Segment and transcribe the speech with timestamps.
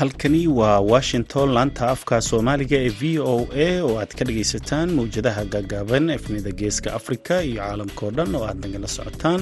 [0.00, 5.42] halkani waa washington laanta afka soomaaliga ee v o a oo aad ka dhagaysataan mawjadaha
[5.54, 9.40] gaagaaban efnida geeska afrika iyo caalamkao dhan oo aad nagala socotaan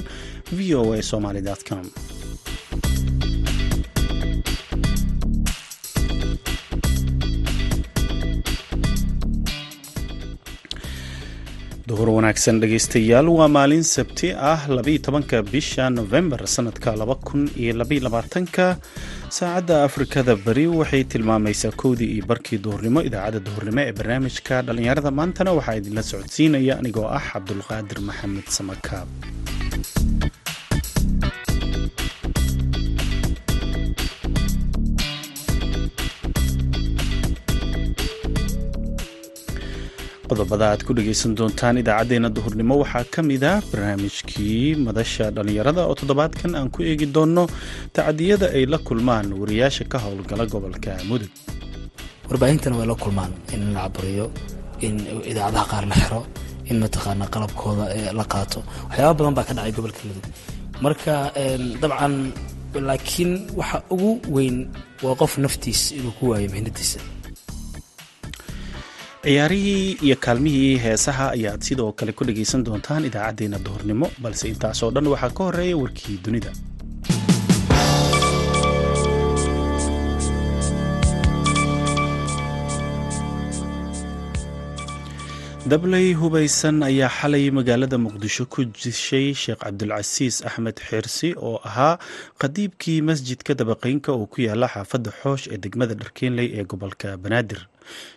[0.56, 1.84] v o a somaly com.
[11.88, 17.72] Duhur wanaagsan dhegaystayaal waa maalin sabti ah labaiyo tobanka bisha novembar sanadka laba kun iyo
[17.80, 18.66] labaiyo labaatanka
[19.36, 25.50] saacadda afrikada bari waxay tilmaamaysaa kowdii iyo barkii duhurnimo idaacadda duhurnimo ee barnaamijka dhallinyarada maantana
[25.58, 29.08] waxaa idinla socodsiinaya anigoo ah cabdulqaadir maxamed samakaab
[40.38, 42.74] qodobada aad ku dhegaysan doontaan idaacaddeenna duhurnimo.
[42.82, 47.44] Waxaa ka mid ah barnaamijkii madasha dhallinyarada oo toddobaadkan aan ku eegi doonno
[47.96, 51.30] tacadiyada ay la kulmaan wariyaasha ka howlgala gobolka mudug.
[52.28, 54.26] Warbaahintana way la kulmaan in la caburiyo
[54.86, 54.94] in
[55.30, 56.20] idaacadaha qaar la xiro
[56.70, 57.84] in mataqaana qalabkooda
[58.18, 58.60] la qaato.
[58.88, 60.26] Waxyaaba badan baa ka dhacay gobolka mudug.
[60.84, 61.14] Marka
[61.82, 62.14] dabcan
[62.88, 64.56] laakiin waxa ugu weyn
[65.04, 67.00] waa qof naftiis inuu ku waayo mihnadiisa
[69.28, 75.10] ciyaarihii iyo kaalmihii heesaha ayaad sidoo kale ku dhagaysan doontaan idaacaddeenna duhurnimo balse intaasoo dhan
[75.14, 76.50] waxaa ka horreeya warkii dunida.
[85.70, 91.98] Dabley hubaysan ayaa xalay magaalada muqdisho ku dishay sheekh cabdulcasiis axmed xirsi oo ahaa
[92.40, 97.60] qadiibkii masjidka dabaqeynka oo ku yaalla xaafadda xoosh ee degmada dharkeenley ee gobolka banaadir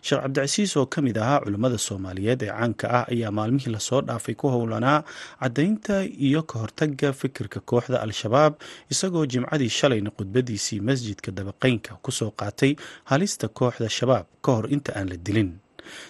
[0.07, 4.01] sheekh cabdicasiis oo ka mid ahaa culimmada soomaaliyeed ee caanka ah ayaa maalmihii la soo
[4.07, 4.99] dhaafay ku howlanaa
[5.41, 5.95] caddaynta
[6.27, 8.53] iyo ka hortagga fikirka kooxda al-shabaab
[8.93, 12.71] isagoo jimcadii shalayna khudbadiisii masjidka dabaqeynka ku soo qaatay
[13.11, 15.51] halista kooxda shabaab ka hor inta aan la dilin.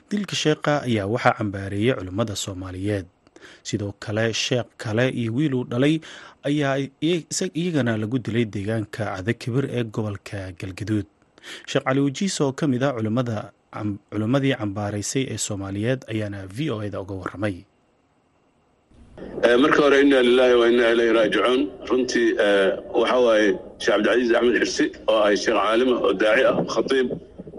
[0.09, 3.05] Dilka sheekha ayaa waxaa cambaareeyay culimmada soomaaliyeed.
[3.67, 5.95] Sidoo kale sheekh kale iyo wiiluu dhalay
[6.49, 6.75] ayaa
[7.59, 11.07] iyagana lagu dilay deegaanka cadakibir ee gobolka galgaduud
[11.69, 12.94] sheekh cali wajiis oo ka mid ah
[14.12, 17.56] culimmadii cambaaraysay ee soomaaliyeed ayaana v o eda uga waramay
[19.63, 21.62] marka hore inna lilaahi wa inna ilayhi raajicuun.
[21.90, 22.29] Runtii
[23.02, 23.47] waxa waaye
[23.79, 27.07] sheekh cabdicasiis axmed xirsi oo ahay sheekh caalima oo daaci ah khatiib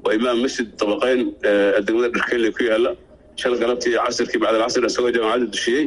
[0.05, 1.21] waa imaam masjid dabaqeyn
[1.87, 2.91] degmada dharkeyle ku yaalla
[3.37, 5.85] shal galabtii casirkii bacdalcasr isagoo jaamacadda dushiyey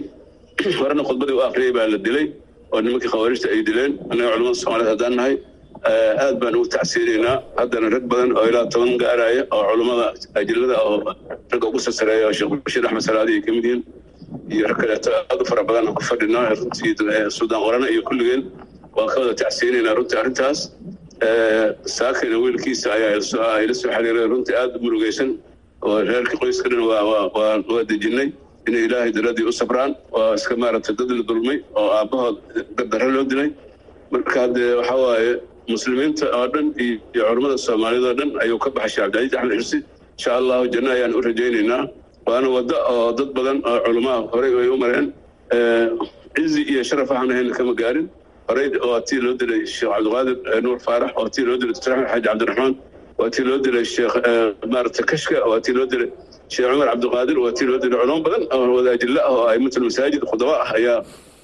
[0.79, 2.27] horena khudbadii u akriyey baa la dilay
[2.71, 3.91] oo nimankii khawaarijta ay dileen.
[4.11, 5.35] Annaga culamada soomaaliyed haddaan nahay
[5.89, 10.07] aad baan ugu tacsiinaynaa haddana rag badan oo ilaa toban gaaraya oo culummada
[10.39, 10.97] ajilada oo
[11.51, 13.81] ragga ugu sasareeya oo sheekh bashiir axmed salaadi ay ka mid yihiin.
[14.55, 16.93] Iyo rag kaleeto aad u fara badan ku fadhinaa runtii
[17.37, 18.41] suudaan qorana iyo kulligeen.
[18.95, 20.59] Waan ka wada tacsiinaynaa runtii arrintaas.
[21.97, 23.11] Saakina wiilkiisa ayaa
[23.63, 25.29] ila soo xiriiray runtii aad murugaysan.
[25.85, 28.27] Oo reerkii qoyska dhan waa dejinay
[28.67, 29.91] inay ilaahay daradii u sabraan.
[30.15, 32.37] Waa iska maaragtay dad la dulmay oo aabbahood
[32.77, 33.49] gardarre loo dilay.
[34.11, 35.31] Marka haddee waxaa waaye
[35.73, 39.77] muslimiinta oo dhan iyo culammada soomaaliyed oo dhan ayuu ka baxay sheekh cabdicasiis axmed xirsi.
[40.17, 41.83] Insha allahu janno ayaan u rajaynaynaa.
[42.27, 45.07] Waana waddo oo dad badan oo culamaha horey ay u mareen.
[46.35, 48.07] Cizi iyo sharaf waxaan ahayn kama gaarin.
[48.49, 52.07] Horey waa tii loo dilay sheekh cabdiqaadir nuur faarax waa tii loo dilay dr axmed
[52.11, 52.73] xaaji cabdiraxmaan
[53.19, 54.15] waa tii loo dilay sheekh
[54.73, 56.09] maarata kashka waa tii loo dilay
[56.53, 60.21] sheekh cumar cabdiqaadir waa tii loo dilay culamo badan oo wadaajilla ah oo aimatul masaajid
[60.31, 60.97] khudaba ah ayaa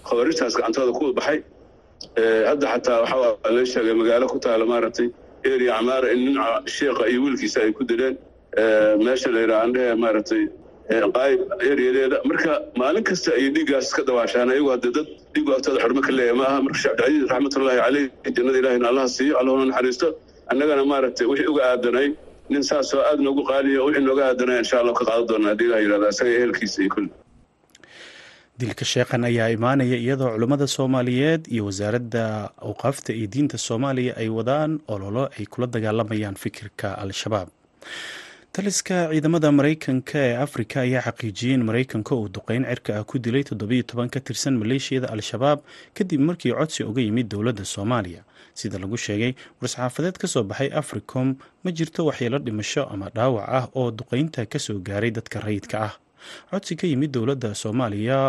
[0.09, 1.39] khawaarijtaas gacantooda ku baxay
[2.49, 5.07] hadda xataa waxaa la sheegay magaalo ku taala maaragtay
[5.53, 6.37] area camaara in nin
[6.77, 8.15] sheekha iyo wiilkiisa ay ku dileen
[9.05, 10.43] meesha la yidhaha andhehe maaragtay
[11.15, 11.41] qaayib
[11.71, 16.11] ereyadeeda marka maalin kasta ay dhiiggaas ka dabaashaan ayagu hadde dad dhiigu agtooda xurmo ka
[16.17, 18.05] leeyahay ma aha marka sheekh cabdicasiis raxmatullaahi caleyh
[18.37, 20.07] jannada ilahina allaha siiyo allahuna naxariisto.
[20.51, 22.07] Annagana maaragtay wixii uga aadanay
[22.53, 25.79] nin saasoo aad noogu qaaliya wixii nooga aadanay insha allah ka qaadan doona haddii ilah
[25.85, 27.09] yidhahda isaga ehelkiisa iyo kulli
[28.61, 32.23] dilka sheekhan ayaa imaanaya iyadoo culimmada soomaaliyeed iyo wasaaradda
[32.67, 37.47] awqaafta iyo diinta soomaaliya ay wadaan ololo ay kula dagaalamayaan fikirka al-shabaab.
[38.55, 43.43] Taliska ciidamada maraykanka ee afrika ayaa xaqiijiyey in maraykanka uu duqeyn cirka ah ku dilay
[43.49, 45.59] toddobiyo toban ka tirsan maleeshiyada al-shabaab
[45.97, 48.21] kadib markii codsi uga yimid dowladda soomaaliya.
[48.59, 49.31] Sida lagu sheegay
[49.61, 51.27] war-saxaafadeed ka soo baxay africom
[51.63, 55.93] ma jirto waxyeelo dhimasho ama dhaawac ah oo duqeynta ka soo gaaray dadka rayidka ah
[56.51, 58.19] codsi ka yimid dowladda soomaaliya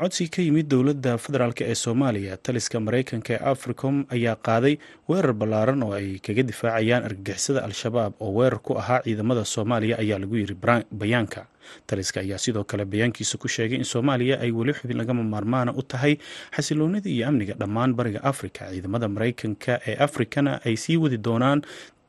[0.00, 4.74] codsi ka yimid dowladda federaalk ee soomaaliya taliska mareykanka ee africom ayaa qaaday
[5.10, 10.18] weerar ballaaran oo ay kaga difaacayaan argagixisada al-shabaab oo weerar ku ahaa ciidamada soomaaliya ayaa
[10.22, 10.54] lagu yiri
[11.00, 11.42] bayaanka.
[11.86, 15.82] Taliska ayaa sidoo kale bayaankiisa ku sheegay in soomaaliya ay weli xubin lagama maarmaana u
[15.92, 16.14] tahay
[16.56, 18.70] xasiloonida iyo amniga dhammaan bariga afrika.
[18.72, 21.60] Ciidamada mareykanka ee afrikana ay sii wadi doonaan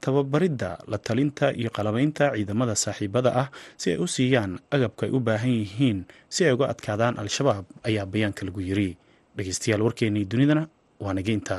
[0.03, 3.47] tababaridda la talinta iyo qalabaynta ciidamada saaxiibada ah
[3.81, 5.99] si ay u siiyaan agabka ay u baahan yihiin
[6.33, 8.89] si ay uga adkaadaan al-shabaab ayaa bayaanka lagu yiri.
[9.37, 10.63] Dhegeystayaal warkeenii dunidana
[11.03, 11.57] waa nageynta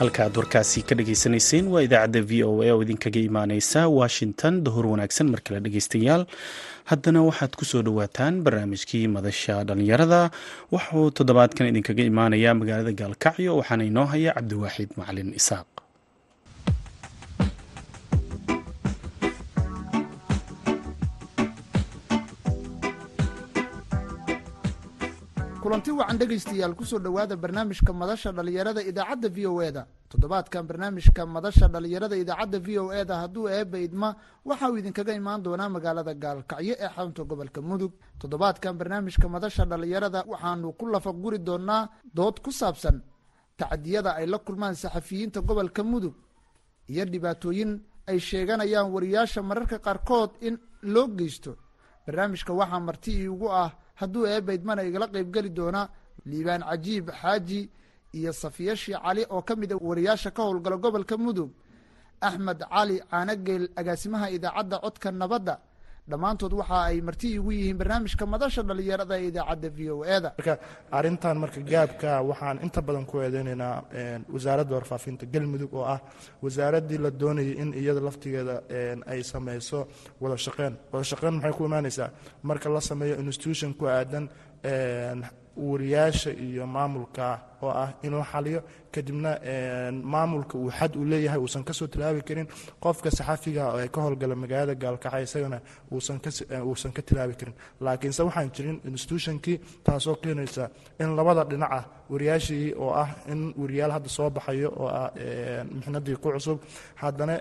[0.00, 4.52] halka aad warkaasi ka dhageysanayseen waa idaacadda v o a oo idinkaga imaaneysa washington.
[4.64, 6.22] Dahor wanaagsan mar kale dhegeystayaal
[6.90, 10.20] haddana waxaad ku soo dhowaataan barnaamijkii madasha dhallinyarada.
[10.74, 15.66] Waxuu toddobaadkan idinkaga imaanaya magaalada gaalkacyo waxaana inoo haya cabdiwaaxid macalin isaaq
[25.66, 31.26] kulanti wacan dhegaystayaal ku soo dhowaada barnaamijka madasha dhallinyarada idaacadda v o eda toddobaadkan barnaamijka
[31.26, 34.14] madasha dhallinyarada idaacadda v o eda hadduu eeba idma
[34.46, 37.92] waxa uu idinkaga imaan doonaa magaalada gaalkacyo ee xarunta gobolka mudug.
[38.20, 43.02] Toddobaadkan barnaamijka madasha dhallinyarada waxaanu ku lafa guri doonaa dood ku saabsan
[43.58, 46.14] tacdiyada ay la kulmaan saxafiyiinta gobolka mudug
[46.88, 51.56] iyo dhibaatooyin ay sheeganayaan wariyaasha mararka qaarkood in loo geysto
[52.06, 53.70] barnaamijka waxaa marti iigu ah
[54.00, 55.88] hadduu eebaydmana igala qaybgeli doona
[56.30, 57.60] liibaan cajiib xaaji
[58.18, 61.50] iyo safiyashi cali oo ka mid a wariyaasha ka howlgala gobolka mudug
[62.20, 65.54] axmed cali caanageel agaasimaha idaacadda codka nabadda
[66.10, 70.54] dhammaantood waxa ay marti igu yihiin barnaamijka madasha dhallinyarada ee idaacadda v o eda marka
[70.98, 73.74] arrintan marka gaabka waxaan inta badan ku eedeynaynaa
[74.34, 76.00] wasaaradda warfaafinta galmudug oo ah
[76.44, 78.56] wasaaraddii la doonayay in iyada laftigeeda
[79.12, 79.78] ay sameyso
[80.22, 80.74] wada shaqeyn.
[80.92, 82.10] Wada shaqeyn maxay ku imaanaysaa
[82.48, 84.24] marka la sameeyo institution ku aadan
[85.56, 88.60] wariyaasha iyo maamulka oo ah inuu xaliyo.
[88.92, 89.30] Kadibna
[90.12, 92.46] maamulka uu xad uu leeyahay uusan ka soo tilaabi karin.
[92.80, 95.58] Qofka saxafiga ee ka howlgala magaalada gaalkacay isagana
[95.92, 97.54] uusan ka tilaabi karin.
[97.80, 100.70] Laakiinse waxaan jirin institutionkii taasoo keenaysa
[101.00, 105.10] in labada dhinac ah wariyaashii oo ah in wariyaal hadda soo baxayo oo ah
[105.74, 106.58] mixnadii ku cusub
[107.02, 107.36] haddana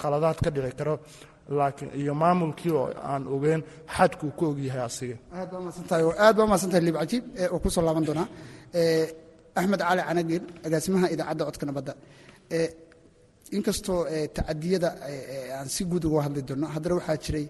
[0.00, 0.94] khaladaad ka dhici karo
[1.58, 3.62] laakiin iyo maamulkii oo aan ogeyn
[3.96, 5.16] xadkuu ku ogyahay asiga.
[5.38, 5.50] Aad
[6.38, 8.26] baa mahadsantahay liib cajiib oo ku soo laaban doonaa
[9.58, 11.92] axmed cali canageel agaasimaha idaacadda codka nabadda
[13.56, 14.00] inkastoo
[14.36, 14.88] tacadiyada
[15.58, 17.44] aan si guud uga hadli doono haddana waxaa jiray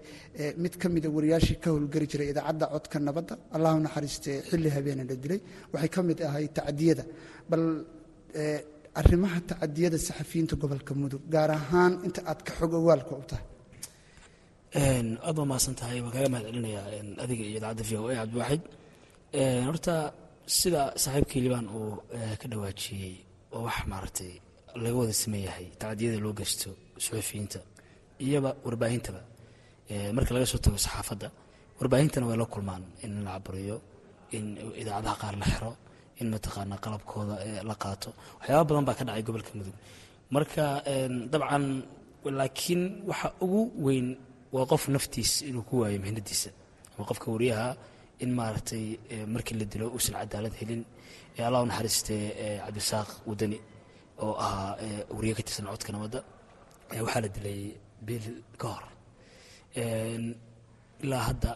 [0.63, 5.15] mid ka mida wariyaashii ka howlgeli jiray idaacadda codka nabadda allahu naxariiste xilli habeena la
[5.23, 5.39] dilay
[5.73, 7.03] waxay ka mid ahay tacadiyada.
[7.49, 7.63] Bal
[8.99, 13.45] arrimaha tacadiyada saxafiyiinta gobolka mudug gaar ahaan inta aad ka xog ogaalka u tahay
[14.75, 16.85] aad baa mahadsan tahay waan kaaga mahad celinayaa
[17.23, 18.61] adiga iyo idaacadda v o a cabdiwaaxid
[19.67, 19.95] horta
[20.59, 21.91] sida saaxiibkii liibaan uu
[22.41, 23.13] ka dhawaajiyey
[23.55, 24.31] oo wax maaragtay
[24.83, 26.69] laga wada sameeyahay tacdiyada loo geysto
[27.03, 27.59] suxufiyiinta
[28.25, 29.21] iyoba warbaahintaba
[30.15, 31.27] marka laga soo tago saxaafadda
[31.79, 33.75] warbaahintana way la kulmaan in la caburiyo
[34.37, 34.45] in
[34.81, 35.71] idaacadaha qaar la xiro
[36.21, 37.35] in mataqaana qalabkooda
[37.69, 38.09] la qaato.
[38.39, 39.75] Waxyaaba badan baa ka dhacay gobolka mudug
[40.35, 40.63] marka
[41.33, 41.63] dabcan
[42.39, 44.07] laakiin waxa ugu weyn
[44.55, 46.49] waa qof naftiis inuu ku waayo mihnadiisa
[46.95, 47.67] ama qofka wariyaha
[48.23, 48.85] in maaragtay
[49.33, 50.81] markii la dilo uusan cadaalad helin
[51.47, 52.23] allah u naxariistee
[52.65, 53.57] cabdisaaq wadani
[54.25, 54.71] oo ahaa
[55.15, 56.19] wariye ka tirsan codka nabadda
[57.05, 57.59] waxaa la dilay
[58.07, 58.25] bil
[58.61, 58.83] ka hor.
[61.03, 61.49] Ilaa hadda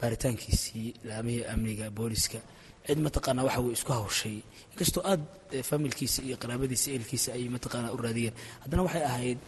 [0.00, 2.38] baaritaankiisii laamihii amniga booliska
[2.86, 4.36] cid mataqaana waxa way isku hawshay.
[4.72, 5.22] Inkastoo aad
[5.70, 9.38] familkiisa iyo qaraabadiisa ehelkiisa ay mataqaana u raadiyeen haddana waxay ahayd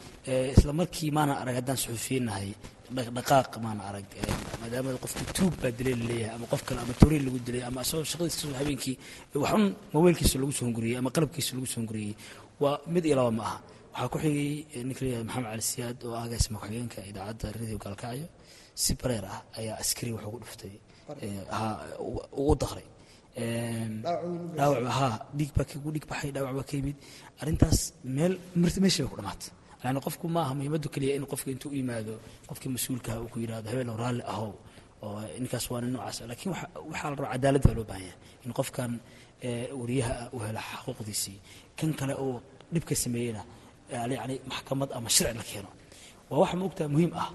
[0.56, 2.50] isla markii maana arag haddaan suxufiyiinnahay
[2.96, 4.06] dhaqdhaqaaq maana arag
[4.60, 7.78] maadaama qofkii tuug baa dilay la leeyahay ama qof kale ama toriil lagu dilay ama
[7.84, 8.94] asagoo shaqadiisa habeenkii
[9.42, 9.64] waxun
[9.94, 12.14] mobeylkiisa lagu soo hunguriyey ama qalabkiisa lagu soo hunguriyey
[12.62, 13.58] waa mid iyo laba ma aha.
[13.96, 14.48] Waxaa ku xigay
[14.88, 18.26] ninka leeyahay maxamed cali siyaad oo agaasima ku-xigeenka idaacadda radio gaalkacyo
[18.82, 20.74] si bareer ah ayaa askari wax ugu dhuftay
[22.40, 22.86] ugu daqray
[23.36, 26.96] dhaawac ha dhiig baa ku dhiig baxay dhaawac baa ka yimid.
[27.40, 27.78] Arrintaas
[28.16, 28.34] meel
[28.82, 29.50] meesha bay ku dhamaatay
[29.84, 32.14] yani qofku maaha muhiimaddu keliya in qofka intuu u yimaado
[32.48, 34.50] qofkii mas'uulkaha uu ku yidhahdo habeen oo raalli ahow
[35.04, 36.18] oo ninkaas waa nin noocaas.
[36.30, 36.50] Laakiin
[36.90, 38.18] waxaa la rabaa cadaalad baa loo baahan yahay.
[38.46, 38.92] In qofkan
[39.80, 41.38] wariyaha uu helo xaquuqdiisii
[41.78, 42.34] kan kale uu
[42.72, 43.42] dhibka sameeyeyna
[44.18, 45.70] yani maxkamad ama sharci la keeno.
[46.30, 47.28] Waa wax maogtaa muhiim ah.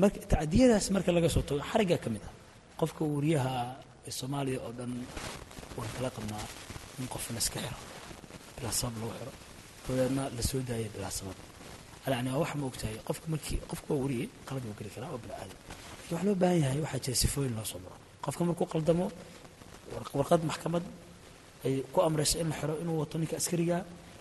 [0.00, 2.32] Marka tacdiyadaas marka laga soo tago xariggaa ka mid ah.
[2.80, 3.52] Qofka wariyaha
[4.20, 4.92] soomaaliya oo dhan
[5.78, 6.44] waan kala qabnaa
[7.00, 7.78] in qof la iska xiro
[8.56, 9.32] bilaa sabab lagu xiro.
[9.86, 11.38] Dabadeedna la soo daayay bilaa sabab.
[12.12, 15.20] Yani waa wax ma ogtahay qofka markii qofka waa wariyey qalad wuu geli karaa waa
[15.22, 17.96] bini aadam laakiin wax loo baahan yahay waxaa jira sifooyin loo soo maro.
[18.24, 19.06] Qofka markuu qaldamo
[20.18, 20.84] warqad maxkamad
[21.64, 23.76] ay ku amrayso in la xiro inuu wato ninka askariga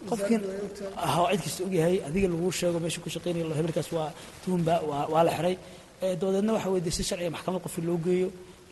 [0.09, 0.41] qofkiin
[0.77, 4.09] cid kasta ogyahay adiga laguu sheego meesha ku shaqeynaya hebelkaas waa
[4.43, 4.73] tuhunba
[5.11, 5.55] waa la xiray.
[6.19, 8.29] Dabadeedna waxa si sharciga maxkamad qofki loo geeyo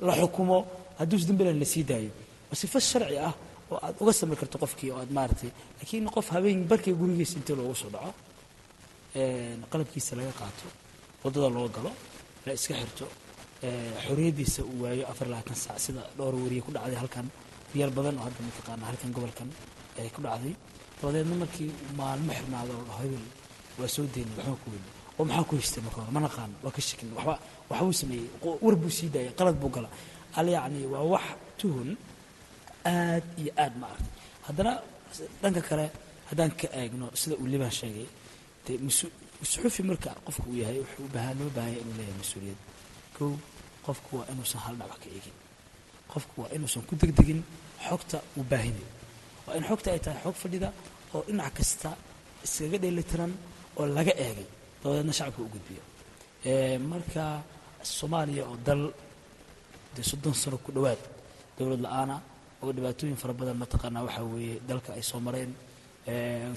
[0.08, 0.58] la xukumo
[1.00, 2.12] hadduus dembilan la sii daayo.
[2.50, 3.34] Waa sifo sharci ah
[3.72, 7.56] oo aad uga samir karto qofkii oo aad maaragtay laakiin qof habeen barkii gurigiisa intii
[7.60, 8.12] loogu soo dhaco
[9.72, 10.66] qalabkiisa laga qaato
[11.24, 11.92] waddada loo galo
[12.46, 13.06] la iska xirto
[14.06, 17.28] xorriyaddiisa uu waayo afar labaatan saac sida dhowr wariye ku dhacday halkan
[17.74, 19.50] riyal badan oo hadda mataqaana halkan gobolkan
[20.00, 20.54] ay ku dhacday.
[21.02, 23.26] Dabadeedna markii maalmo xirnaado hebel
[23.80, 26.12] waa soo deynay waxba ku weyne oo maxaa ku haystay marka hore?
[26.16, 27.34] Ma naqaan waa ka shakin waxba
[27.70, 28.28] waxbuu sameeyey
[28.66, 29.90] war buu sii daayay qalad buu gala
[30.40, 31.26] al yacni waa wax
[31.60, 31.90] tuhun
[32.94, 34.14] aad iyo aad ma aragtay.
[34.48, 34.74] Haddana
[35.42, 35.86] dhanka kale
[36.30, 38.08] haddaan ka eegno sida uu liban sheegay
[38.66, 38.78] dee
[39.90, 42.60] marka qofka uu yahay wuxuu u baahan loo baahan yahay inuu leeyahay mas'uuliyad.
[43.18, 43.32] Kow
[43.86, 45.36] qofku waa inuusan hal dhinac ka eegin.
[46.12, 47.42] Qofku waa inuusan ku degdegin
[47.88, 48.88] xogta uu baahinayo
[49.46, 50.70] waa in xogta ay tahay xog fadhida
[51.16, 51.90] oo dhinac kasta
[52.46, 53.32] iskaga dheelitiran
[53.80, 54.48] oo laga eegay.
[54.82, 55.84] Dabadeedna shacabka u gudbiyo.
[56.92, 57.24] Marka
[57.98, 58.84] soomaaliya oo dal
[59.96, 61.02] dee soddon sano ku dhowaad
[61.58, 62.16] dowlad la'aana
[62.64, 65.52] oo dhibaatooyin fara badan mataqaanaa waxaa weeye dalka ay soo mareen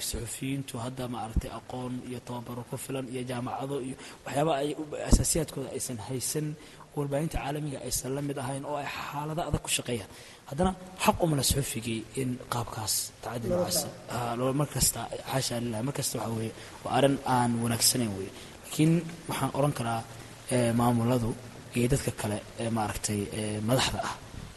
[0.09, 4.69] suxufiyiintu hadda maaragtay aqoon iyo tababaro ku filan iyo jaamacado iyo waxyaaba ay
[5.09, 6.47] asaasiyaadkooda aysan haysan
[6.95, 10.09] warbaahinta caalamiga aysan la mid ahayn oo ay xaalado adag ku shaqeeyaan.
[10.49, 10.71] Haddana
[11.03, 12.93] xaq umala suxufigii in qaabkaas
[13.23, 13.79] tacadi noocaas
[14.59, 14.99] mar kasta
[15.31, 16.51] xaasha lilah mar kasta weeye
[16.83, 18.31] waa arrin aan wanaagsanayn weeye.
[18.63, 18.91] Laakiin
[19.29, 20.01] waxaan odhan karaa
[20.79, 21.29] maamuladu
[21.77, 23.19] iyo dadka kale ee maaragtay
[23.69, 24.13] madaxda ah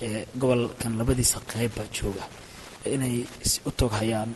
[0.07, 2.25] ee gobolkan labadiisa qeybba jooga
[2.95, 3.17] inay
[3.69, 4.31] u tooghayaan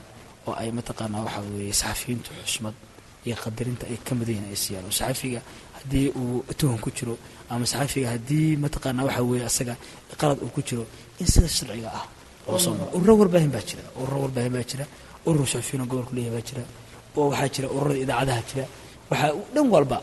[0.49, 2.75] oo ay mataqaanaa waxaa weeye saxafiyiintu xushmad
[3.27, 5.41] iyo qadarinta ay ka mudan yihiin ay siiyaan oo saxafiga
[5.79, 7.15] haddii uu tuhun ku jiro
[7.53, 9.75] ama saxafiga haddii mataqaanaa waxaa weeye asaga
[10.21, 10.85] qalad uu ku jiro
[11.21, 12.05] in sida sharciga ah
[12.49, 14.85] loo soo maro ururo warbaahin baa jira ururo warbaahin baa jira
[15.29, 16.63] urur saxafiyiin oo gobolku leeyahay baa jira
[17.19, 18.65] oo waxaa jira ururada idaacadaha jira.
[19.11, 19.99] Waxaa dhan walba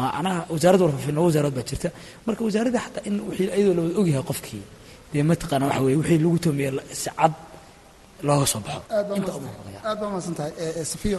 [0.00, 1.88] macnaha wasaaradda warfaafinna wasaarad baa jirta.
[2.26, 4.62] Marka wasaaradda xataa in wixii iyadoo lawada ogyahay qofkii
[5.12, 6.70] dee mataqaanaa waxa weeye wixii lagu toomiye
[7.02, 7.32] si cad
[8.26, 8.80] looga soo baxo.
[9.88, 10.52] Aad baa mahadsan tahay
[10.92, 11.18] safiyo.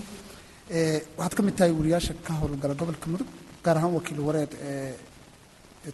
[1.18, 3.30] Waxaad ka mid tahay wariyaasha ka howlgala gobolka mudug
[3.66, 4.94] gaar ahaan wakiil wareed ee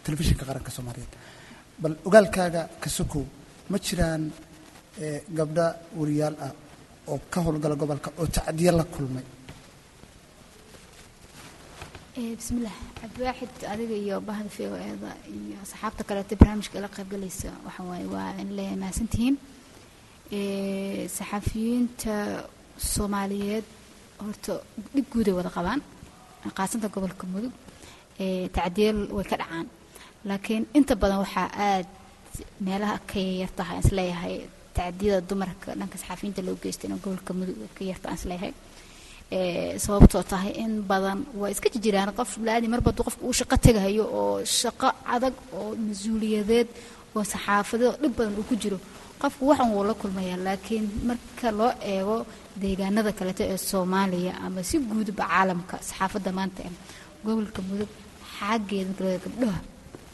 [0.04, 1.12] telefishinka qaranka soomaaliyeed.
[1.82, 3.24] Bal ogaalkaaga ka sokow
[3.70, 4.22] ma jiraan
[5.38, 5.66] gabdha
[6.00, 6.52] wariyaal ah
[7.12, 9.24] oo ka howlgala gobolka oo tacdiyo la kulmay
[12.16, 17.82] bismillaah cabdiwaaxid adiga iyo bahda v o eeda iyo asxaabta kaleeto barnaamijka ila qaybgalaysa waxa
[17.90, 19.34] waaye waa in leeyahay mahadsantihiin
[21.16, 22.14] saxafiyiinta
[22.94, 23.64] soomaaliyeed
[24.24, 24.52] horta
[24.94, 25.80] dhib guuday wada qabaan.
[26.58, 27.52] Qaasanta gobolka mudug
[28.56, 29.66] tacdiyal way ka dhacaan.
[30.28, 31.86] Laakiin inta badan waxaa aad
[32.66, 34.34] meelaha ka yartaha aan is leeyahay
[34.76, 35.68] tacdiyada dumarka.
[35.80, 38.52] Dhanka saxafiyiinta loo geysta in gobolka mudug ka yarta aan is leeyahay
[39.84, 42.30] sababtoo tahay in badan waa iska jiraan qof
[42.72, 46.68] marba hadduu qofka uu shaqo tegahayo oo shaqo adag oo mas'uuliyadeed
[47.16, 48.78] oo saxaafadeed oo dhib badan uu ku jiro.
[49.22, 52.16] Qofku waxan wuu la kulmayaa laakiin marka loo eego
[52.62, 56.72] deegaanada kaleeto ee soomaaliya ama si guudba caalamka saxaafadda maanta ee
[57.24, 57.90] gobolka mudug
[58.36, 59.60] xaggeeda gabdhaha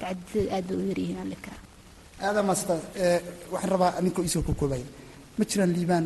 [0.00, 1.62] tacdidada aad bay u yaryihiin aan likaraa
[2.26, 2.78] aadaa maastaa
[3.52, 4.86] waxaan rabaa ninkoo isoo ku koobaya
[5.38, 6.04] ma jiraan liibaan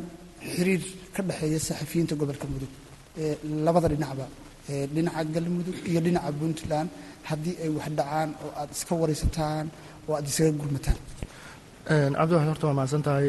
[0.55, 0.83] xiriir
[1.15, 2.73] ka dhexeeya saxafiyiinta gobolka mudug
[3.67, 4.27] labada dhinacba
[4.95, 6.89] dhinaca galmudug iyo dhinaca puntland
[7.29, 9.67] haddii ay wax dhacaan oo aad iska waraysataan
[10.09, 10.99] oo aad isaga gurmataan.
[12.19, 13.29] Cabdiwaxid horta waa mahadsan tahay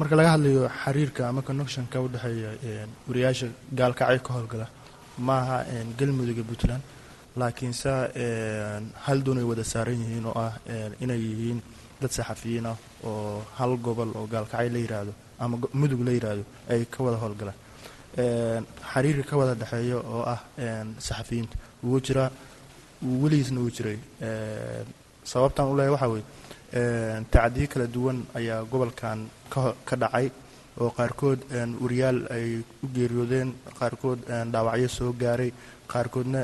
[0.00, 2.50] marka laga hadlayo xiriirka ama connectionka u dhexeeya
[3.08, 3.46] wariyaasha
[3.78, 4.66] gaalkacyo ka howlgala
[5.28, 5.56] maaha
[5.98, 6.82] galmudug iyo puntland.
[7.40, 7.92] Laakiinse
[9.06, 10.52] hal doonay wada saaran yihiin oo ah
[11.04, 11.58] inay yihiin
[12.00, 12.76] dad saxafiyiin ah
[13.08, 15.12] oo hal gobol oo gaalkacyo la yiraahdo
[15.42, 17.58] ama mudug la yiraahdo ay ka wada howlgalaan
[18.16, 20.40] xiriirka ka wada dhexeeya oo ah
[21.06, 22.30] saxafiyiinta wuu jiraa
[23.22, 23.98] weligiisna wuu jiray.
[25.24, 29.18] Sababtan u leeyahay waxaa weeye tacdiyo kala duwan ayaa gobolkan
[29.88, 30.30] ka dhacay
[30.80, 31.40] oo qaarkood
[31.82, 32.46] wariyaal ay
[32.84, 34.18] u geeriyoodeen qaarkood
[34.52, 35.50] dhaawacyo soo gaaray
[35.92, 36.40] qaarkoodna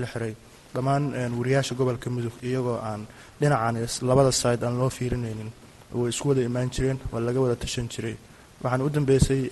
[0.00, 0.34] la xiray.
[0.74, 1.04] Dhammaan
[1.38, 3.02] wariyaasha gobolka mudug iyagoo aan
[3.40, 3.76] dhinacan
[4.08, 5.50] labada side aan loo fiirinaynin
[5.92, 8.16] way isku wada imaan jireen waa laga wada tashan jiray.
[8.62, 9.42] Waxaan u dambeysay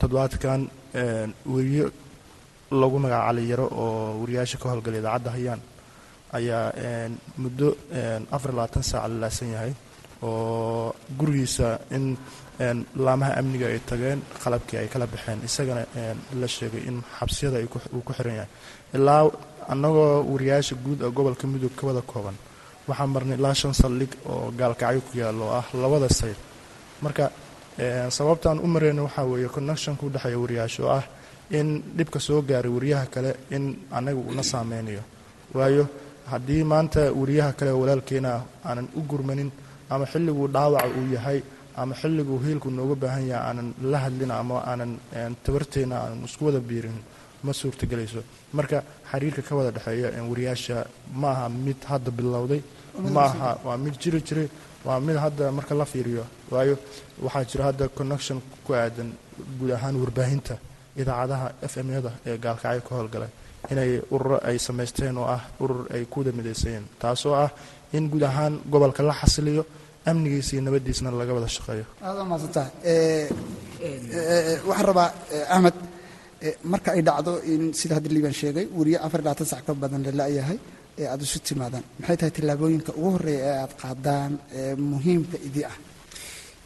[0.00, 0.60] toddobaadkan
[1.54, 1.86] weriyo
[2.80, 5.60] lagu magaca caliyaro oo wariyaasha ka howlgala idaacadda hayaan
[6.38, 7.08] ayaa
[7.42, 7.68] muddo
[8.36, 9.72] afar labaatan saac la laasan yahay
[10.22, 12.16] oo gurigiisa in
[13.04, 15.38] laamaha amniga ay tageen qalabkii ay kala baxeen.
[15.48, 15.82] Isagana
[16.40, 17.58] la sheegay in xabsiyada
[17.94, 18.50] uu ku xiran yahay.
[18.96, 19.22] Ilaa
[19.72, 22.36] annagoo wariyaasha guud ee gobolka mudug ka wada kooban
[22.88, 26.38] waxaan marnay ilaa shan saldhig oo gaalkacyo ku yaalla oo ah labada sayr
[27.04, 27.24] marka
[27.78, 31.04] sababtaan u mareyna waxaa weeye connectionka u dhexeeya wariyaasha oo ah
[31.50, 35.02] in dhibka soo gaaray wariyaha kale in anaga uuna saameynayo.
[35.54, 35.86] Waayo
[36.30, 39.50] haddii maanta wariyaha kale walaalkeena aanan u gurmanin
[39.90, 41.42] ama xilliguu dhaawaca uu yahay
[41.76, 44.92] ama xilliguu hiilku nooga baahan yahay aanan la hadlin ama aanan
[45.44, 46.98] tabarteena aanan isku wada biirin
[47.44, 48.20] ma suurtagelayso.
[48.52, 50.86] Marka xiriirka ka wada dhexeeya wariyaasha
[51.20, 52.60] ma aha mid hadda bilowday
[53.14, 54.48] ma aha waa mid jiri jiray
[54.86, 56.24] waa mid hadda marka la fiiriyo.
[56.52, 56.74] Waayo
[57.24, 59.08] waxaa jira hadda connection ku aadan
[59.58, 60.54] guud ahaan warbaahinta
[61.00, 63.30] idaacadaha f m-yada ee gaalkacyo ka howlgalay.
[63.72, 67.50] Inay ururo ay samaysteen oo ah urur ay ku midaysayeen taasoo ah
[67.96, 69.62] in guud ahaan gobolka la xasiliyo
[70.10, 71.84] amnigiisa iyo nabadiisna laga wada shaqeeyo.
[72.06, 72.68] Aada maadsantaha
[74.68, 75.08] waxaan rabaa
[75.54, 75.76] axmed
[76.72, 80.58] marka ay dhacdo in sida hadda liibaan sheegay wariye afar labaatan sac ka badan lala-yahay
[81.00, 81.84] ee aada isu timaadaan.
[82.00, 85.76] Maxay tahay tallaabooyinka ugu horreeya ee aada qaadaan ee muhiimka idii ah?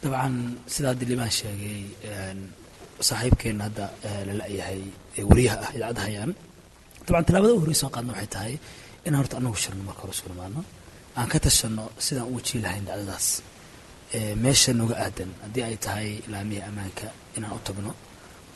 [0.01, 0.33] Dabcan
[0.73, 1.81] sida hadda liibaan sheegay
[3.07, 3.85] saaxiibkeenna hadda
[4.27, 4.81] lala-yahay
[5.29, 6.31] wariyaha ah idaacadda hayaan.
[7.05, 8.53] Dabcan tallaabada u horreysa qaadna waxay tahay
[9.05, 10.61] inaan horta anagu shirno marka hore isku nimaadno
[11.19, 13.27] aan ka tashanno sidaan u wajihi lahayn dhacdadaas
[14.43, 17.07] meesha nooga aadan haddii ay tahay laamihii ammaanka
[17.37, 17.91] inaan u tagno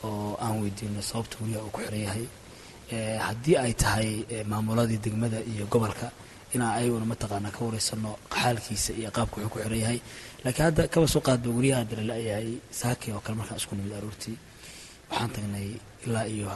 [0.06, 2.24] oo aan weydiino sababta wariyaha uu ku xiran yahay
[3.26, 4.08] haddii ay tahay
[4.50, 6.06] maamuladii degmada iyo gobolka
[6.54, 8.10] inaan ayaguna mataqaana ka wareysano
[8.40, 9.98] xaalkiisa iyo qaabka wuxuu ku xiran yahay.
[10.44, 12.48] Laakiin hadda kaba soo qaadba wariyaha hadda lala-yahay
[12.80, 14.36] saaki oo kale markaan isku nimid aroortii
[15.10, 15.68] waxaan tagnay
[16.06, 16.48] ilaa iyo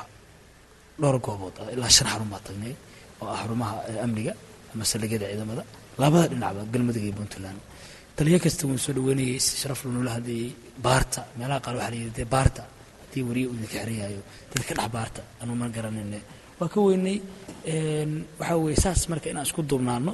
[1.01, 2.75] dhowr goobood ilaa shan xarun baa tagnay
[3.23, 4.33] oo ah xarumaha amniga
[4.75, 5.63] ama saldhigyada ciidamada.
[6.03, 7.59] Labada dhinacba galmudug iyo puntland.
[8.17, 10.51] Taliyo kasta wuun soo dhaweynayay si sharaf lanoola hadlayay
[10.85, 12.63] baarta meelaha qaar waxaa layidhi dee baarta
[13.09, 14.23] haddii wariye uu idinka xiran yahayo
[14.53, 16.21] dadka dhex baarta anuu ma garanayne
[16.61, 17.17] waa ka weynay
[18.41, 20.13] waxaa weeye saas marka inaan isku duubnaano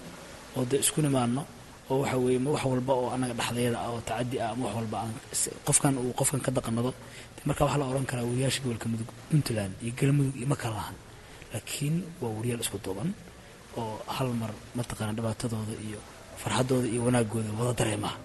[0.56, 1.42] oo dee isku nimaano
[1.90, 4.96] oo waxa weeye wax walba oo annaga dhexdeeda ah oo tacadi ah ama wax walba
[5.02, 5.12] aan
[5.66, 6.90] qofkan uu qofkan ka daqanado
[7.48, 10.96] marka waxaa la odhan karaa wariyaasha gobolka mudug puntland iyo galmudug iyo ma lahan
[11.52, 13.08] laakiin waa wariyaal isku duuban
[13.80, 15.98] oo hal mar mataqaana dhibaatadooda iyo
[16.42, 18.16] farxadooda iyo wanaagooda wada dareemaha.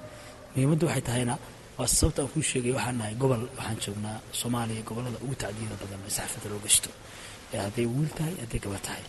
[0.54, 1.34] Muhiimadda waxay tahayna
[1.80, 6.00] waa sababta aan kuu sheegay waxaan nahay gobol waxaan joognaa soomaaliya gobollada ugu tacdiyada badan
[6.08, 6.89] ee saxafada loo gashto.
[7.54, 9.04] Ee hadday wiil tahay hadday gaba tahay.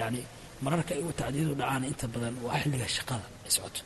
[0.00, 0.20] Yacni
[0.64, 3.80] mararka ay tacdiyadu dhacaan inta badan waa xilliga shaqada ay socoto.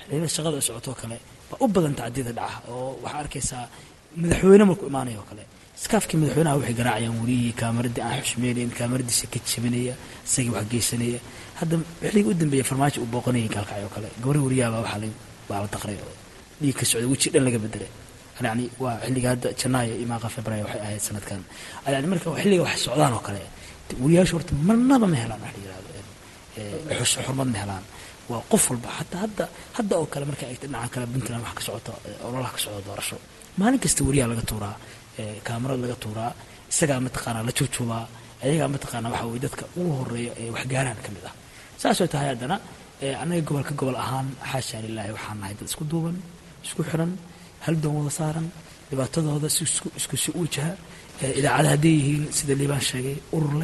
[0.00, 1.16] Xilliyada shaqada ay socotoo kale
[1.50, 3.64] baa u badan tacdiyada dhaca oo waxaa arkaysaa
[4.22, 5.44] madaxweyne markuu imaanaya oo kale.
[5.78, 9.94] Iskaafkii madaxweynaha waxay garaacayaan wariyihii kaamaradii aan xushmeynayn kaamaradiisa ka jabinaya
[10.26, 11.20] isagii wax geysanaya.
[11.60, 11.74] Hadda
[12.08, 14.08] xilligii u dambeeya farmaajo uu booqanayay gaalkacyo kale.
[14.22, 16.12] Gabari wariyaha baa waxaa la daqray oo
[16.62, 17.90] dhiig ka socday weji dhan laga bedelay
[18.46, 21.40] yani waa xilliga hadda janaayo iyo maaqa februaayo waxay ahayd sanadkan.
[21.94, 23.40] Yani marka xilliga wax socdaan oo kale
[24.02, 27.84] wariyaashu horta marnaba ma helaan wax la yiraahdo xurmad ma helaan.
[28.30, 29.44] Waa qof walba hataa hadda
[29.78, 31.92] hadda oo kale marka eegta dhinaca kale puntland wax ka socoto
[32.26, 33.16] ololaha ka socdo doorasho.
[33.58, 34.74] Maalin kasta wariyaha laga tuuraa
[35.46, 36.30] kaamarad laga tuuraa
[36.72, 38.04] isagaa mataqaanaa la juujuubaa
[38.44, 41.34] ayagaa mataqaanaa waxa weye dadka ugu horreeya ee waxgaaraan ka mid ah.
[41.82, 42.56] Saasoo tahay haddana
[43.22, 46.16] annaga gobolka gobol ahaan xaasha lilaahi waxaan nahay dad isku duuban
[46.66, 47.12] isku xiran
[47.64, 48.46] hal doon wada saaran
[48.90, 49.48] dhibaatadooda
[50.02, 50.72] isku si wajaha
[51.38, 53.54] idaacada hadday yihiin sida liibaan sheegay urur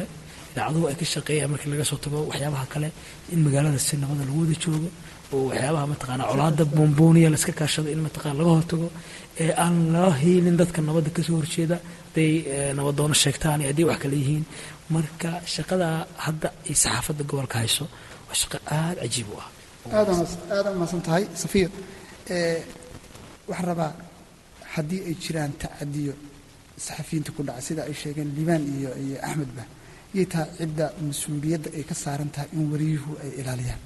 [0.51, 2.89] idaacaduhu ay ka shaqeeyaan markii laga soo tago waxyaabaha kale
[3.33, 4.89] in magaalada si nabada lagu wada joogo
[5.35, 8.87] oo waxyaabaha mataqaana colaada boombooniya laiska kaashado in mataqana laga hortago
[9.43, 12.31] ee aan loo hiilin dadka nabadda ka soo horjeeda hadday
[12.77, 14.45] nabadoono sheegtaan hadday wax kale yihiin.
[14.95, 15.87] Marka shaqada
[16.25, 17.85] hadda ay saxaafadda gobolka hayso
[18.27, 19.47] waa shaqo aada cajiib u ah.
[20.55, 21.69] Aada umaasan tahay safiir
[23.49, 23.91] waxaan rabaa
[24.73, 26.13] haddii ay jiraan tacadiyo
[26.85, 29.63] saxafiyiinta ku dhaca sida ay sheegeen liibaan iyo iyo axmedba
[30.15, 33.81] yay tahay cidda mas'uuliyadda ay ka saaran tahay in wariyuhu ay ilaaliyaan.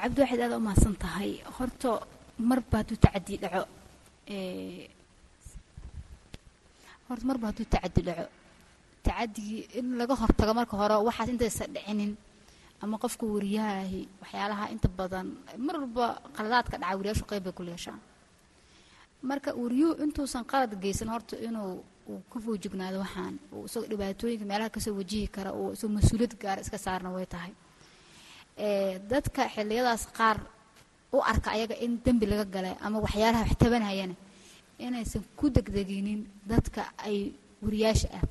[0.00, 1.30] Cabdi waxaad aada u mahadsan tahay.
[1.56, 1.90] Horta
[2.48, 3.62] marba hadduu tacadi dhaco
[7.08, 8.24] horta marba hadduu tacadi dhaco.
[9.06, 12.12] Tacadigii in laga hortago marka hore waxaas intaysa dhicinin
[12.82, 15.26] ama qofka wariyahaahi waxyaalaha inta badan
[15.66, 18.00] mar walba qaladaadka dhaca wariyaashu qeyb bay ku leeshaan
[19.30, 21.72] marka wariyuhu intuusan qalad geysan horta inuu
[22.10, 26.34] uu ka foojignaado waxaan uu isagoo dhibaatooyinka meelaha ka soo wajihi kara uu isagoo mas'uuliyad
[26.42, 27.52] gaara iska saarna way tahay.
[29.12, 30.38] Dadka xiliyadaas qaar
[31.12, 34.14] u arka ayaga in dembi laga galay ama waxyaalaha wax tabanayana
[34.78, 38.22] inaysan ku degdeginin dadka ay wariyaasha ah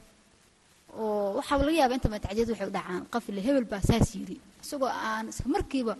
[0.99, 4.37] oo waxaa laga yaaba inta matacdiyad waxay u qafile hebel baa saas yiri.
[4.63, 5.93] Isagoo aan markiiba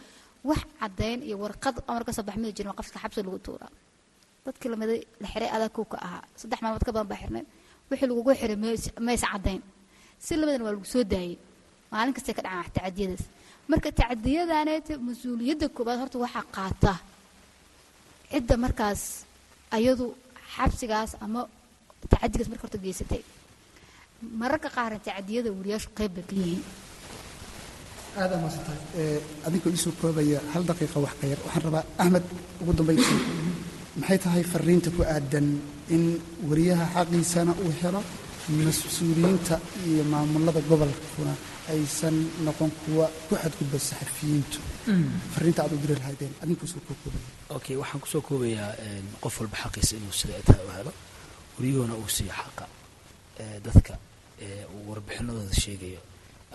[0.50, 3.72] wax caddayn iyo warqad amar ka soo bax midi jirin qofka xabsi lagu tuuraa
[4.46, 6.24] dadkii lamida la xiray adag kuw ka ahaa.
[6.40, 7.48] Saddex maalmood ka badan baa xirneed
[7.90, 8.58] wixii lagugu xiray
[9.08, 9.62] maysa caddayn.
[10.26, 11.38] Si labadan waa lagu soo daayey.
[11.92, 13.24] Maalin kastay ka dhacaan tacadiyadaas
[13.72, 16.94] marka tacadiyadaneeta mas'uuliyadda koobaad horta waxaa qaata
[18.32, 19.02] cidda markaas
[19.78, 20.06] ayadu
[20.56, 21.42] xabsigaas ama
[22.12, 23.22] tacadigaas marka horta geysatay
[24.42, 26.64] mararka qaarna tacadiyada wariyaashu qayb bay ka yihiin
[28.22, 28.80] aada maasantahay
[29.48, 31.40] adinkoo iisoo koobaya hal daqiiqa wax ka yar.
[31.46, 32.26] Waxaan rabaa axmed
[32.62, 33.20] ugu dambaysay
[34.00, 35.48] maxay tahay fariinta ku aadan
[35.96, 36.04] in
[36.50, 38.02] wariyaha xaqiisana uu helo
[38.66, 39.56] mas'uuliyiinta
[39.90, 41.34] iyo maamulada gobolkuna
[41.74, 44.60] aysan noqon kuwa ku xadgudba saxafiyiintu?
[45.34, 47.28] Fariinta aad u diri lahaydeen adinkoo soo koo koobaya.
[47.58, 48.72] Okay waxaan ku soo koobayaa
[49.24, 50.92] qof walba xaqiisa inuu sida ay tahay u helo
[51.56, 52.66] wariyuhuna uu siiyo xaqa
[53.66, 53.94] dadka
[54.76, 56.02] uu warbixinadooda sheegayo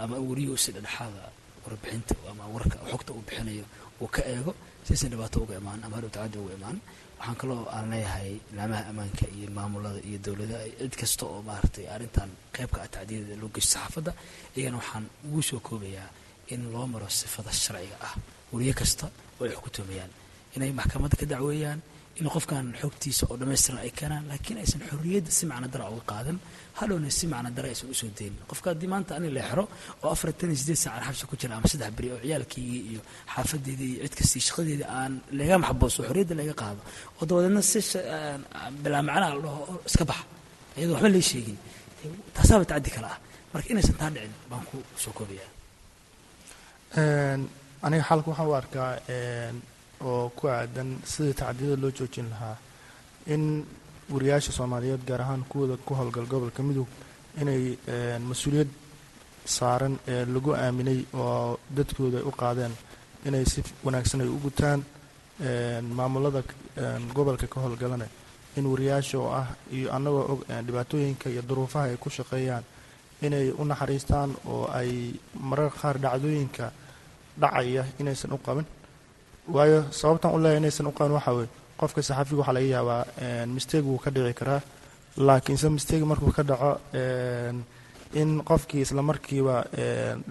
[0.02, 1.22] ama wariyuhu si dhedhexaada
[1.64, 3.64] warbixinta ama warka xogta uu bixinayo
[4.02, 4.52] uu ka eego
[4.86, 6.78] siaysan dhibaato uga imaan ama hadhow tacaddi uga imaan.
[7.18, 12.30] Waxaan kaloo aan leeyahay laamaha ammaanka iyo maamulada iyo dowladaha cid kasta oo maaragtay arrintan
[12.54, 14.12] qaybka ah tacdiyadeeda loo geysto saxaafadda
[14.56, 16.08] iyagana waxaan ugu soo koobayaa
[16.52, 18.14] in loo maro sifada sharciga ah.
[18.52, 19.06] Wariye kasta
[19.40, 20.12] oo ay xukutumayaan
[20.56, 21.80] inay maxkamadda ka dacweeyaan
[22.20, 26.36] in qofkan xogtiisa oo dhammaystiran ay keenaan laakiin aysan xorriyadda si macno dara uga qaadan.
[26.78, 29.64] Hadhowna si macno dara aysan u soo deynin qofka haddii maanta ani la xiro
[30.02, 33.00] oo afaritan iyo sideed saacan xabsi ku jira ama saddex beri oo ciyaalkaygii iyo
[33.34, 36.80] xaafadeedii iyo cid kastii shaqadeedii aan laga maxbuuso xorriyadda laga qaado
[37.18, 37.78] oo dabadeedna si
[38.82, 40.20] bilaa macnaha la dhaho iska bax
[40.78, 41.58] iyadoo waxba lay sheegin
[42.34, 43.18] taasaaba tacaddi kale ah.
[43.52, 45.50] Marka inaysan taa dhicin baan ku soo koobayaa.
[47.86, 48.90] Aniga xalka waxaan u arkaa
[50.00, 52.56] oo ku aadan sidii tacdiyada loo joojin lahaa.
[53.26, 53.66] In
[54.12, 56.88] wariyaasha soomaaliyeed gaar ahaan kuwooda ku howlgal gobolka midug
[57.40, 57.62] inay
[58.28, 58.68] mas'uuliyad
[59.44, 62.74] saaran ee lagu aaminay oo dadkooda u qaadeen
[63.26, 64.80] inay si wanaagsan ay u gutaan
[65.98, 66.42] maamulada
[67.14, 68.06] gobolka ka howlgalana
[68.56, 72.64] in wariyaasha oo ah iyo annagoo og dhibaatooyinka iyo duruufaha ay ku shaqeeyaan
[73.22, 74.90] inay u naxariistaan oo ay
[75.48, 76.72] mararka qaar dhacdooyinka
[77.40, 78.66] dhacaya inaysan u qabin
[79.54, 81.48] waayo sababtan u leeyahay inaysan u qaban waxaa weye
[81.80, 83.02] qofka saxaafiga waxaa laga yaabaa
[83.54, 84.60] mistake wuu ka dhici karaa.
[85.26, 86.70] Laakiinse mistake markuu ka dhaco
[88.20, 89.54] in qofkii isla markiiba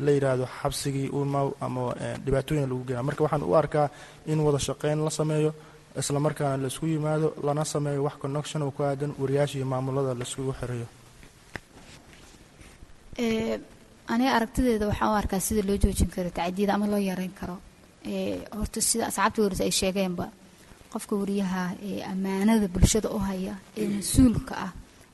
[0.06, 1.82] la yidhaahdo xabsigii umaw ama
[2.26, 3.88] dhibaatooyin lagu geena marka waxaan u arkaa
[4.32, 5.52] in wada shaqeyn la sameeyo
[6.00, 10.14] isla markaana la isku yimaado lana sameeyo wax connection oo ku aadan wariyaasha iyo maamulada
[10.20, 10.88] la iskugu xirayo
[14.14, 17.58] aniga aragtideeda waxaan u arkaa sida loo joojin karo tacadiyada ama loo yareyn karo
[18.58, 20.26] horta sida asxaabta waris ay sheegeenba
[20.94, 24.72] qofka wariyaha ee ammaanada bulshada u haya ee mas'uulka ah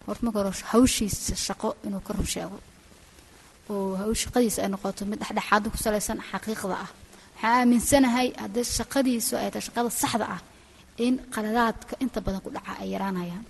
[0.08, 2.58] horta marka hore hawshiisa shaqo inuu ka run sheego.
[3.72, 6.90] Oo haw shaqadiisa ay noqoto mid dhexdhexaada ku salaysan xaqiiqda ah.
[7.42, 10.42] Waxaan aaminsanahay haddii shaqadiisu ay tahay shaqada saxda ah
[11.06, 13.46] in qaladaadka inta badan ku dhaca ay yaraanayaan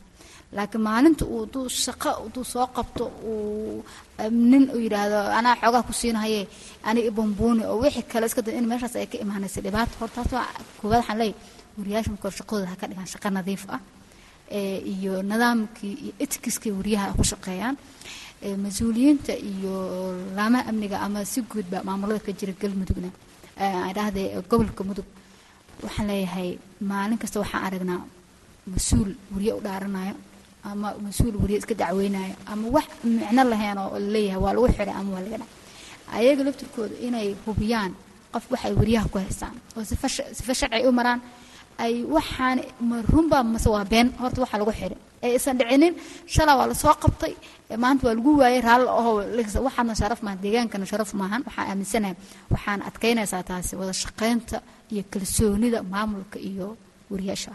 [0.57, 3.83] laakiin maalinta uu duu shaqo duu soo qabto uu
[4.51, 6.41] nin uu yidhaahdo anaa xoogaa ku siinahaye
[6.87, 9.93] ani ibombuuni oo wixii kale iska da in meeshaas ay ka imaanaysa dhibaato.
[9.99, 10.47] Horta taas waa
[10.79, 11.33] koowaad waxaan leeyahay
[11.77, 13.79] wariyaasha marka shaqadooda ha ka dhigaan shaqo nadiif ah
[14.93, 17.75] iyo nidaamkii iyo etikiskii wariyaha ku shaqeeyaan.
[18.63, 19.73] Mas'uuliyiinta iyo
[20.37, 23.09] laamaha amniga ama si guudba maamulada ka jira galmudugna
[23.95, 25.05] dhahday gobolka mudug.
[25.83, 26.49] Waxaan leeyahay
[26.89, 28.01] maalin kasta waxaan aragnaa
[28.73, 30.15] mas'uul wariye u dhaaranayo
[30.69, 34.95] ama mas'uul wariye iska dacweynayo ama wax micno lahayn oo la leeyahay waa lagu xiray
[34.99, 35.49] ama waa laga dhac.
[36.17, 37.91] Ayaga laftirkooda inay hubiyaan
[38.33, 39.83] qof waxay wariyaha ku haystaan oo
[40.39, 41.19] sifa sharci u maraan
[41.83, 42.57] ay waxaan
[42.89, 44.97] ma mase waa been horta waxaa lagu xiray.
[45.23, 45.93] Ee isan dhicinin
[46.33, 47.33] shalaa waa la soo qabtay
[47.83, 49.11] maanta waa lagu waayay raalli oho
[49.67, 52.15] waxaadna sharaf maahan deegaankana sharaf maahan waxaan aaminsanahay
[52.53, 54.57] waxaan adkaynaysaa taasi wada shaqaynta
[54.93, 56.67] iyo kalsoonida maamulka iyo
[57.11, 57.51] wariyaasha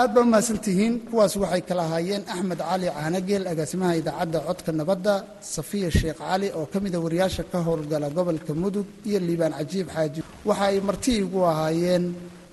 [0.00, 5.14] aad baa umahadsantihiin kuwaas waxay kala ahaayeen axmed cali caanageel agaasimaha idaacadda codka nabadda
[5.54, 10.20] safiya sheekh cali oo ka mida wariyaasha ka howlgala gobolka mudug iyo liibaan cajiib xaaji.
[10.48, 12.04] Waxa ay marti igu ahaayeen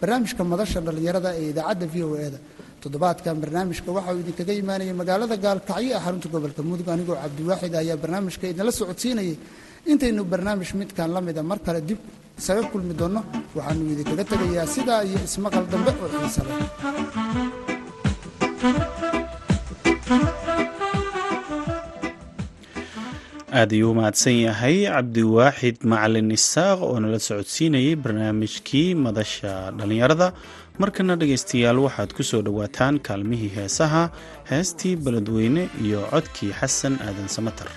[0.02, 2.40] barnaamijka madasha dhallinyarada ee idaacadda v o e da
[2.84, 6.88] toddobaadkan barnaamijka waxa uu idinkaga imaanayay magaalada gaalkacyo ee xarunta gobolka mudug.
[6.94, 9.36] Anigoo cabdiwaaxid ayaa barnaamijka idinla socodsiinayay.
[9.92, 12.00] Intaynu barnaamij midkan la mida mar kale dib
[12.40, 13.22] isaga kulmi doonno
[13.58, 16.42] waxaanu idinkaga tegayaa sidaa iyo ismaqal dambe oo xiisa
[23.60, 30.28] aad ayuu mahadsan yahay cabdiwaaxid macalin isaaq oo nala socodsiinayay barnaamijkii madasha dhallinyarada
[30.82, 34.04] markana dhegaystayaal waxaad ku soo dhowaataan kaalmihii heesaha
[34.52, 37.70] heestii beledweyne iyo codkii xasan aadan samatar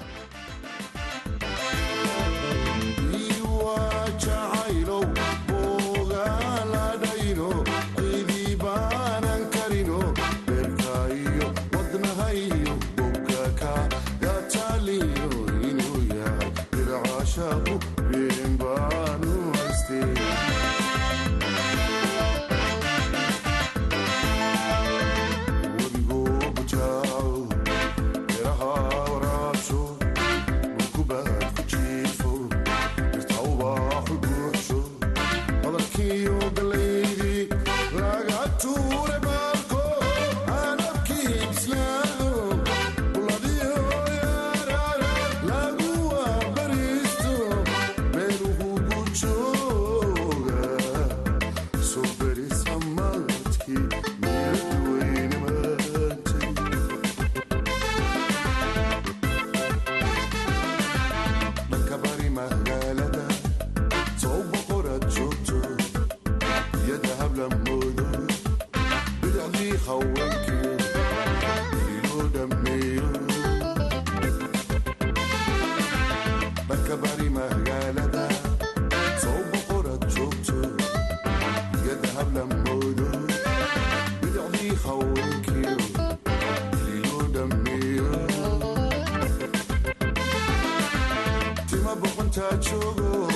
[92.33, 93.29] intaa joogo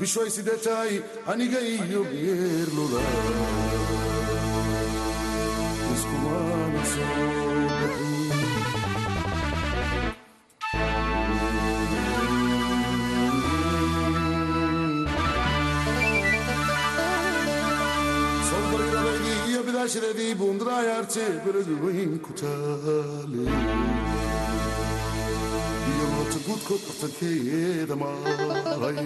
[0.00, 0.92] bishoy sidee tahay
[1.32, 3.00] aniga iyo geerlula
[18.50, 23.44] sawbariradeydii iyo bidaashadeedii buundaraayarte beladu weyn ku taale
[26.46, 28.96] guudkood bartankeeda maray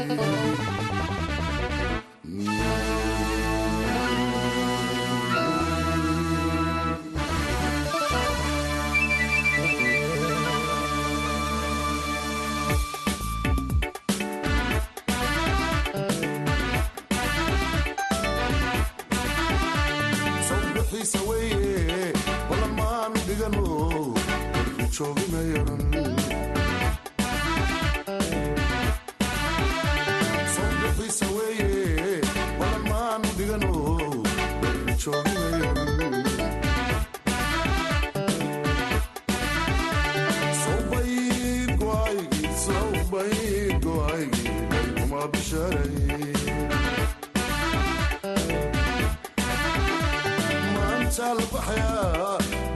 [20.49, 22.13] sawbixiisa weeye
[22.49, 22.73] balan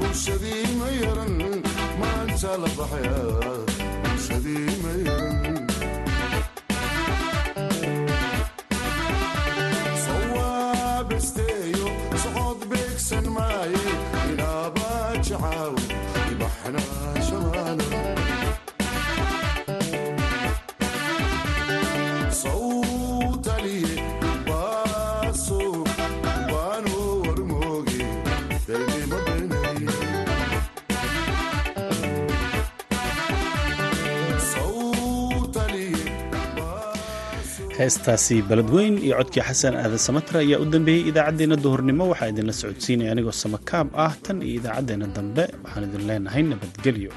[0.01, 1.35] bulshadii ma yaran
[2.01, 3.57] maanta la baxayaa
[4.03, 5.38] bulshadii ma yaran
[37.79, 42.05] heestaasi beledweyn iyo codkii xasan aadan samatra ayaa u dambeeyey idaacaddeenna duhurnimo.
[42.13, 45.45] Waxaa idinla socodsiinaya anigoo samakaab ah tan iyo idaacaddeenna dambe.
[45.65, 47.13] Waxaan idin leenahay nabadgelyo